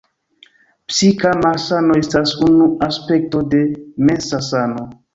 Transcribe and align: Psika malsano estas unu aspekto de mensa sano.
Psika 0.91 1.33
malsano 1.43 1.99
estas 2.05 2.35
unu 2.49 2.71
aspekto 2.91 3.47
de 3.55 3.65
mensa 4.09 4.47
sano. 4.53 4.93